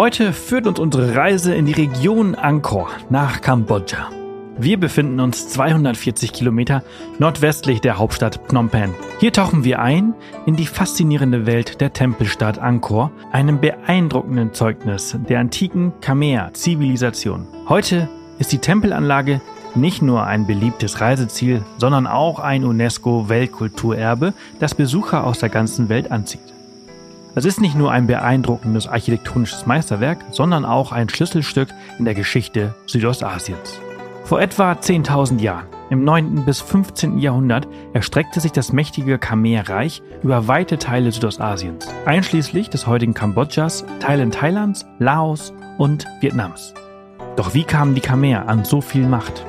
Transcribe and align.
Heute 0.00 0.32
führt 0.32 0.66
uns 0.66 0.78
unsere 0.78 1.14
Reise 1.14 1.54
in 1.54 1.66
die 1.66 1.74
Region 1.74 2.34
Angkor 2.34 2.88
nach 3.10 3.42
Kambodscha. 3.42 4.08
Wir 4.56 4.80
befinden 4.80 5.20
uns 5.20 5.50
240 5.50 6.32
Kilometer 6.32 6.82
nordwestlich 7.18 7.82
der 7.82 7.98
Hauptstadt 7.98 8.40
Phnom 8.48 8.70
Penh. 8.70 8.94
Hier 9.18 9.30
tauchen 9.30 9.62
wir 9.62 9.80
ein 9.80 10.14
in 10.46 10.56
die 10.56 10.64
faszinierende 10.64 11.44
Welt 11.44 11.82
der 11.82 11.92
Tempelstadt 11.92 12.58
Angkor, 12.58 13.10
einem 13.30 13.60
beeindruckenden 13.60 14.54
Zeugnis 14.54 15.18
der 15.28 15.38
antiken 15.38 15.92
Khmer-Zivilisation. 16.00 17.46
Heute 17.68 18.08
ist 18.38 18.52
die 18.52 18.58
Tempelanlage 18.58 19.42
nicht 19.74 20.00
nur 20.00 20.24
ein 20.24 20.46
beliebtes 20.46 21.02
Reiseziel, 21.02 21.62
sondern 21.76 22.06
auch 22.06 22.38
ein 22.38 22.64
UNESCO-Weltkulturerbe, 22.64 24.32
das 24.60 24.74
Besucher 24.74 25.26
aus 25.26 25.40
der 25.40 25.50
ganzen 25.50 25.90
Welt 25.90 26.10
anzieht. 26.10 26.54
Es 27.36 27.44
ist 27.44 27.60
nicht 27.60 27.76
nur 27.76 27.92
ein 27.92 28.08
beeindruckendes 28.08 28.88
architektonisches 28.88 29.64
Meisterwerk, 29.64 30.18
sondern 30.32 30.64
auch 30.64 30.90
ein 30.90 31.08
Schlüsselstück 31.08 31.68
in 31.98 32.04
der 32.04 32.14
Geschichte 32.14 32.74
Südostasiens. 32.86 33.78
Vor 34.24 34.40
etwa 34.40 34.72
10.000 34.72 35.40
Jahren, 35.40 35.66
im 35.90 36.02
9. 36.02 36.44
bis 36.44 36.60
15. 36.60 37.18
Jahrhundert, 37.18 37.68
erstreckte 37.92 38.40
sich 38.40 38.50
das 38.50 38.72
mächtige 38.72 39.18
Khmer-Reich 39.18 40.02
über 40.22 40.48
weite 40.48 40.78
Teile 40.78 41.12
Südostasiens, 41.12 41.88
einschließlich 42.04 42.68
des 42.68 42.88
heutigen 42.88 43.14
Kambodschas, 43.14 43.84
Teilen 44.00 44.32
Thailands, 44.32 44.86
Laos 44.98 45.52
und 45.78 46.06
Vietnams. 46.20 46.74
Doch 47.36 47.54
wie 47.54 47.64
kamen 47.64 47.94
die 47.94 48.00
Khmer 48.00 48.48
an 48.48 48.64
so 48.64 48.80
viel 48.80 49.06
Macht? 49.06 49.44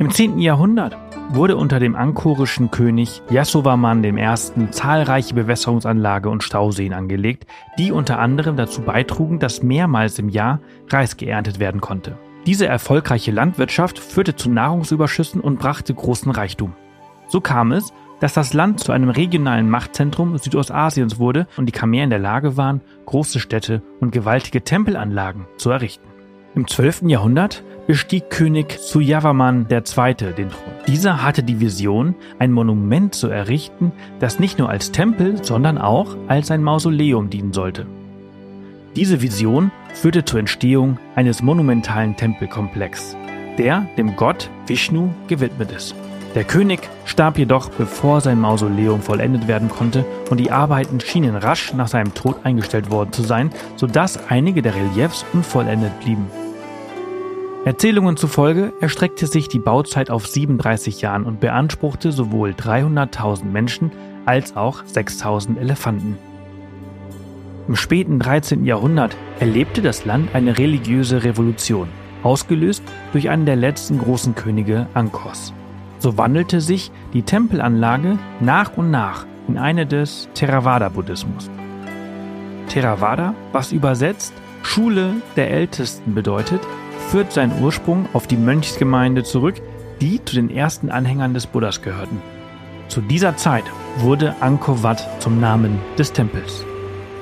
Im 0.00 0.12
10. 0.12 0.38
Jahrhundert 0.38 0.96
wurde 1.30 1.56
unter 1.56 1.80
dem 1.80 1.96
angkorischen 1.96 2.70
König 2.70 3.20
Yasovarman 3.30 4.04
I. 4.04 4.70
zahlreiche 4.70 5.34
Bewässerungsanlage 5.34 6.30
und 6.30 6.44
Stauseen 6.44 6.92
angelegt, 6.92 7.48
die 7.78 7.90
unter 7.90 8.20
anderem 8.20 8.56
dazu 8.56 8.82
beitrugen, 8.82 9.40
dass 9.40 9.64
mehrmals 9.64 10.20
im 10.20 10.28
Jahr 10.28 10.60
Reis 10.88 11.16
geerntet 11.16 11.58
werden 11.58 11.80
konnte. 11.80 12.16
Diese 12.46 12.66
erfolgreiche 12.66 13.32
Landwirtschaft 13.32 13.98
führte 13.98 14.36
zu 14.36 14.48
Nahrungsüberschüssen 14.50 15.40
und 15.40 15.58
brachte 15.58 15.92
großen 15.94 16.30
Reichtum. 16.30 16.74
So 17.26 17.40
kam 17.40 17.72
es, 17.72 17.92
dass 18.20 18.34
das 18.34 18.54
Land 18.54 18.78
zu 18.78 18.92
einem 18.92 19.10
regionalen 19.10 19.68
Machtzentrum 19.68 20.38
Südostasiens 20.38 21.18
wurde 21.18 21.48
und 21.56 21.66
die 21.66 21.72
Khmer 21.72 22.04
in 22.04 22.10
der 22.10 22.20
Lage 22.20 22.56
waren, 22.56 22.82
große 23.06 23.40
Städte 23.40 23.82
und 23.98 24.12
gewaltige 24.12 24.62
Tempelanlagen 24.62 25.46
zu 25.56 25.70
errichten. 25.70 26.06
Im 26.54 26.68
12. 26.68 27.02
Jahrhundert 27.06 27.64
bestieg 27.88 28.28
König 28.28 28.78
Suyavarman 28.78 29.66
II. 29.70 30.14
den 30.14 30.50
Thron. 30.50 30.74
Dieser 30.86 31.22
hatte 31.22 31.42
die 31.42 31.58
Vision, 31.58 32.14
ein 32.38 32.52
Monument 32.52 33.14
zu 33.14 33.28
errichten, 33.28 33.92
das 34.20 34.38
nicht 34.38 34.58
nur 34.58 34.68
als 34.68 34.92
Tempel, 34.92 35.42
sondern 35.42 35.78
auch 35.78 36.14
als 36.28 36.50
ein 36.50 36.62
Mausoleum 36.62 37.30
dienen 37.30 37.54
sollte. 37.54 37.86
Diese 38.94 39.22
Vision 39.22 39.70
führte 39.94 40.26
zur 40.26 40.38
Entstehung 40.38 40.98
eines 41.14 41.42
monumentalen 41.42 42.14
Tempelkomplex, 42.14 43.16
der 43.56 43.86
dem 43.96 44.16
Gott 44.16 44.50
Vishnu 44.66 45.08
gewidmet 45.26 45.72
ist. 45.72 45.94
Der 46.34 46.44
König 46.44 46.80
starb 47.06 47.38
jedoch, 47.38 47.70
bevor 47.70 48.20
sein 48.20 48.38
Mausoleum 48.38 49.00
vollendet 49.00 49.48
werden 49.48 49.70
konnte 49.70 50.04
und 50.28 50.38
die 50.38 50.50
Arbeiten 50.50 51.00
schienen 51.00 51.36
rasch 51.36 51.72
nach 51.72 51.88
seinem 51.88 52.12
Tod 52.12 52.36
eingestellt 52.44 52.90
worden 52.90 53.12
zu 53.12 53.22
sein, 53.22 53.48
sodass 53.76 54.28
einige 54.28 54.60
der 54.60 54.74
Reliefs 54.74 55.24
unvollendet 55.32 55.98
blieben. 56.00 56.26
Erzählungen 57.68 58.16
zufolge 58.16 58.72
erstreckte 58.80 59.26
sich 59.26 59.48
die 59.48 59.58
Bauzeit 59.58 60.08
auf 60.08 60.26
37 60.26 61.02
Jahren 61.02 61.24
und 61.24 61.38
beanspruchte 61.38 62.12
sowohl 62.12 62.52
300.000 62.52 63.44
Menschen 63.44 63.92
als 64.24 64.56
auch 64.56 64.84
6.000 64.84 65.58
Elefanten. 65.58 66.16
Im 67.68 67.76
späten 67.76 68.20
13. 68.20 68.64
Jahrhundert 68.64 69.18
erlebte 69.38 69.82
das 69.82 70.06
Land 70.06 70.34
eine 70.34 70.56
religiöse 70.56 71.24
Revolution, 71.24 71.90
ausgelöst 72.22 72.82
durch 73.12 73.28
einen 73.28 73.44
der 73.44 73.56
letzten 73.56 73.98
großen 73.98 74.34
Könige 74.34 74.86
Angkors. 74.94 75.52
So 75.98 76.16
wandelte 76.16 76.62
sich 76.62 76.90
die 77.12 77.20
Tempelanlage 77.20 78.18
nach 78.40 78.78
und 78.78 78.90
nach 78.90 79.26
in 79.46 79.58
eine 79.58 79.84
des 79.84 80.30
Theravada-Buddhismus. 80.32 81.50
Theravada, 82.70 83.34
was 83.52 83.72
übersetzt 83.72 84.32
Schule 84.62 85.16
der 85.36 85.50
Ältesten 85.50 86.14
bedeutet, 86.14 86.62
führt 87.08 87.32
seinen 87.32 87.62
Ursprung 87.62 88.06
auf 88.12 88.26
die 88.26 88.36
Mönchsgemeinde 88.36 89.24
zurück, 89.24 89.54
die 90.00 90.22
zu 90.24 90.36
den 90.36 90.50
ersten 90.50 90.90
Anhängern 90.90 91.32
des 91.32 91.46
Buddhas 91.46 91.80
gehörten. 91.80 92.20
Zu 92.88 93.00
dieser 93.00 93.36
Zeit 93.36 93.64
wurde 93.98 94.36
Angkor 94.40 94.82
Wat 94.82 95.06
zum 95.20 95.40
Namen 95.40 95.78
des 95.98 96.12
Tempels. 96.12 96.64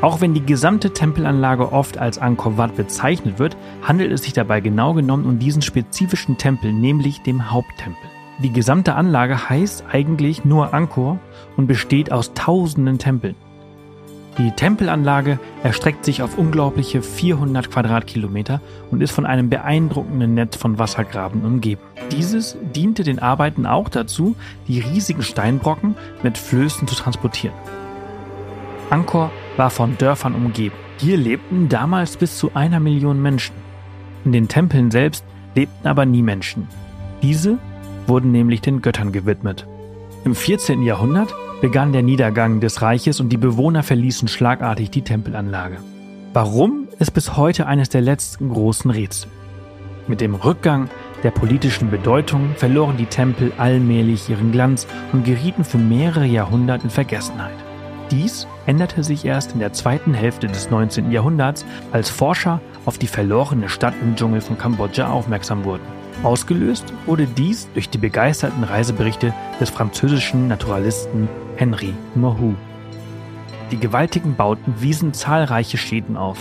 Auch 0.00 0.20
wenn 0.20 0.34
die 0.34 0.44
gesamte 0.44 0.92
Tempelanlage 0.92 1.72
oft 1.72 1.98
als 1.98 2.18
Angkor 2.18 2.58
Wat 2.58 2.76
bezeichnet 2.76 3.38
wird, 3.38 3.56
handelt 3.82 4.12
es 4.12 4.24
sich 4.24 4.32
dabei 4.32 4.60
genau 4.60 4.92
genommen 4.92 5.24
um 5.24 5.38
diesen 5.38 5.62
spezifischen 5.62 6.36
Tempel, 6.36 6.72
nämlich 6.72 7.22
dem 7.22 7.50
Haupttempel. 7.50 8.10
Die 8.42 8.52
gesamte 8.52 8.94
Anlage 8.96 9.48
heißt 9.48 9.84
eigentlich 9.90 10.44
nur 10.44 10.74
Angkor 10.74 11.18
und 11.56 11.68
besteht 11.68 12.12
aus 12.12 12.34
tausenden 12.34 12.98
Tempeln. 12.98 13.36
Die 14.38 14.50
Tempelanlage 14.50 15.38
erstreckt 15.62 16.04
sich 16.04 16.20
auf 16.20 16.36
unglaubliche 16.36 17.00
400 17.00 17.70
Quadratkilometer 17.70 18.60
und 18.90 19.00
ist 19.00 19.12
von 19.12 19.24
einem 19.24 19.48
beeindruckenden 19.48 20.34
Netz 20.34 20.56
von 20.56 20.78
Wassergraben 20.78 21.42
umgeben. 21.42 21.80
Dieses 22.12 22.58
diente 22.74 23.02
den 23.02 23.18
Arbeiten 23.18 23.64
auch 23.64 23.88
dazu, 23.88 24.36
die 24.68 24.80
riesigen 24.80 25.22
Steinbrocken 25.22 25.94
mit 26.22 26.36
Flößen 26.36 26.86
zu 26.86 26.94
transportieren. 26.94 27.54
Angkor 28.90 29.30
war 29.56 29.70
von 29.70 29.96
Dörfern 29.96 30.34
umgeben. 30.34 30.76
Hier 30.98 31.16
lebten 31.16 31.70
damals 31.70 32.18
bis 32.18 32.36
zu 32.36 32.50
einer 32.54 32.78
Million 32.78 33.22
Menschen. 33.22 33.54
In 34.26 34.32
den 34.32 34.48
Tempeln 34.48 34.90
selbst 34.90 35.24
lebten 35.54 35.88
aber 35.88 36.04
nie 36.04 36.22
Menschen. 36.22 36.68
Diese 37.22 37.56
wurden 38.06 38.32
nämlich 38.32 38.60
den 38.60 38.82
Göttern 38.82 39.12
gewidmet. 39.12 39.66
Im 40.24 40.34
14. 40.34 40.82
Jahrhundert 40.82 41.34
begann 41.60 41.92
der 41.92 42.02
Niedergang 42.02 42.60
des 42.60 42.82
Reiches 42.82 43.20
und 43.20 43.30
die 43.30 43.36
Bewohner 43.36 43.82
verließen 43.82 44.28
schlagartig 44.28 44.90
die 44.90 45.02
Tempelanlage. 45.02 45.78
Warum 46.32 46.86
ist 46.98 47.12
bis 47.12 47.36
heute 47.36 47.66
eines 47.66 47.88
der 47.88 48.00
letzten 48.00 48.48
großen 48.48 48.90
Rätsel. 48.90 49.30
Mit 50.08 50.20
dem 50.20 50.34
Rückgang 50.34 50.88
der 51.22 51.30
politischen 51.30 51.90
Bedeutung 51.90 52.54
verloren 52.56 52.96
die 52.96 53.06
Tempel 53.06 53.52
allmählich 53.58 54.28
ihren 54.28 54.52
Glanz 54.52 54.86
und 55.12 55.24
gerieten 55.24 55.64
für 55.64 55.78
mehrere 55.78 56.26
Jahrhunderte 56.26 56.84
in 56.84 56.90
Vergessenheit. 56.90 57.56
Dies 58.10 58.46
änderte 58.66 59.02
sich 59.02 59.24
erst 59.24 59.52
in 59.52 59.58
der 59.58 59.72
zweiten 59.72 60.14
Hälfte 60.14 60.46
des 60.46 60.70
19. 60.70 61.10
Jahrhunderts, 61.10 61.64
als 61.90 62.08
Forscher 62.08 62.60
auf 62.84 62.98
die 62.98 63.08
verlorene 63.08 63.68
Stadt 63.68 63.94
im 64.00 64.14
Dschungel 64.14 64.40
von 64.40 64.56
Kambodscha 64.56 65.10
aufmerksam 65.10 65.64
wurden. 65.64 65.82
Ausgelöst 66.22 66.92
wurde 67.04 67.26
dies 67.26 67.68
durch 67.74 67.90
die 67.90 67.98
begeisterten 67.98 68.64
Reiseberichte 68.64 69.34
des 69.60 69.70
französischen 69.70 70.48
Naturalisten 70.48 71.28
Henri 71.56 71.94
Mohu. 72.14 72.54
Die 73.70 73.78
gewaltigen 73.78 74.34
Bauten 74.34 74.74
wiesen 74.80 75.12
zahlreiche 75.12 75.76
Schäden 75.76 76.16
auf. 76.16 76.38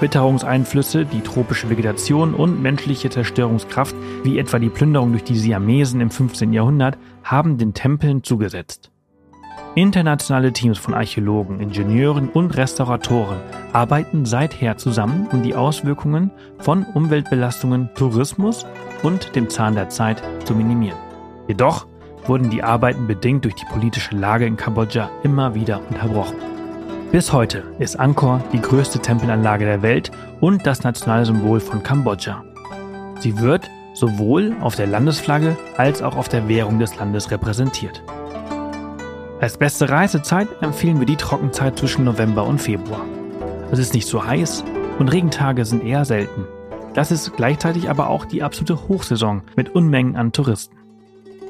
Witterungseinflüsse, 0.00 1.04
die 1.04 1.20
tropische 1.20 1.68
Vegetation 1.68 2.32
und 2.32 2.62
menschliche 2.62 3.10
Zerstörungskraft, 3.10 3.94
wie 4.24 4.38
etwa 4.38 4.58
die 4.58 4.70
Plünderung 4.70 5.10
durch 5.10 5.24
die 5.24 5.36
Siamesen 5.36 6.00
im 6.00 6.10
15. 6.10 6.54
Jahrhundert, 6.54 6.96
haben 7.22 7.58
den 7.58 7.74
Tempeln 7.74 8.24
zugesetzt. 8.24 8.90
Internationale 9.74 10.52
Teams 10.52 10.78
von 10.78 10.94
Archäologen, 10.94 11.60
Ingenieuren 11.60 12.28
und 12.28 12.56
Restauratoren 12.56 13.38
arbeiten 13.72 14.24
seither 14.24 14.78
zusammen, 14.78 15.28
um 15.30 15.42
die 15.42 15.54
Auswirkungen 15.54 16.30
von 16.58 16.84
Umweltbelastungen, 16.84 17.90
Tourismus 17.94 18.66
und 19.02 19.34
dem 19.36 19.48
Zahn 19.48 19.74
der 19.74 19.88
Zeit 19.88 20.22
zu 20.44 20.54
minimieren. 20.54 20.98
Jedoch 21.48 21.86
wurden 22.26 22.50
die 22.50 22.62
Arbeiten 22.62 23.06
bedingt 23.06 23.44
durch 23.44 23.54
die 23.54 23.64
politische 23.66 24.14
Lage 24.14 24.46
in 24.46 24.56
Kambodscha 24.56 25.10
immer 25.22 25.54
wieder 25.54 25.80
unterbrochen. 25.88 26.36
Bis 27.12 27.32
heute 27.32 27.64
ist 27.78 27.98
Angkor 27.98 28.40
die 28.52 28.60
größte 28.60 29.00
Tempelanlage 29.00 29.64
der 29.64 29.82
Welt 29.82 30.12
und 30.40 30.64
das 30.66 30.84
nationale 30.84 31.26
Symbol 31.26 31.58
von 31.58 31.82
Kambodscha. 31.82 32.44
Sie 33.18 33.38
wird 33.40 33.68
sowohl 33.94 34.54
auf 34.60 34.76
der 34.76 34.86
Landesflagge 34.86 35.56
als 35.76 36.02
auch 36.02 36.16
auf 36.16 36.28
der 36.28 36.48
Währung 36.48 36.78
des 36.78 36.96
Landes 36.96 37.30
repräsentiert. 37.30 38.02
Als 39.40 39.56
beste 39.56 39.88
Reisezeit 39.88 40.48
empfehlen 40.60 41.00
wir 41.00 41.06
die 41.06 41.16
Trockenzeit 41.16 41.78
zwischen 41.78 42.04
November 42.04 42.44
und 42.44 42.60
Februar. 42.60 43.04
Es 43.72 43.78
ist 43.78 43.94
nicht 43.94 44.06
so 44.06 44.24
heiß 44.24 44.64
und 44.98 45.08
Regentage 45.08 45.64
sind 45.64 45.82
eher 45.82 46.04
selten. 46.04 46.44
Das 46.94 47.10
ist 47.10 47.36
gleichzeitig 47.36 47.88
aber 47.88 48.10
auch 48.10 48.24
die 48.24 48.42
absolute 48.42 48.88
Hochsaison 48.88 49.42
mit 49.56 49.74
Unmengen 49.74 50.16
an 50.16 50.32
Touristen. 50.32 50.76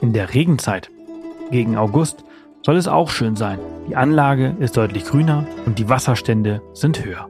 In 0.00 0.12
der 0.12 0.32
Regenzeit, 0.34 0.90
gegen 1.50 1.76
August, 1.76 2.24
soll 2.62 2.76
es 2.76 2.88
auch 2.88 3.10
schön 3.10 3.36
sein. 3.36 3.58
Die 3.88 3.96
Anlage 3.96 4.56
ist 4.60 4.76
deutlich 4.76 5.04
grüner 5.04 5.46
und 5.66 5.78
die 5.78 5.88
Wasserstände 5.88 6.62
sind 6.72 7.04
höher. 7.04 7.28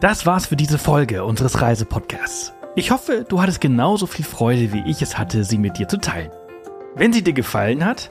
Das 0.00 0.24
war's 0.24 0.46
für 0.46 0.56
diese 0.56 0.78
Folge 0.78 1.24
unseres 1.24 1.60
Reisepodcasts. 1.60 2.54
Ich 2.74 2.90
hoffe, 2.90 3.26
du 3.28 3.42
hattest 3.42 3.60
genauso 3.60 4.06
viel 4.06 4.24
Freude, 4.24 4.72
wie 4.72 4.82
ich 4.88 5.02
es 5.02 5.18
hatte, 5.18 5.44
sie 5.44 5.58
mit 5.58 5.76
dir 5.76 5.88
zu 5.88 5.98
teilen. 5.98 6.30
Wenn 6.94 7.12
sie 7.12 7.22
dir 7.22 7.34
gefallen 7.34 7.84
hat, 7.84 8.10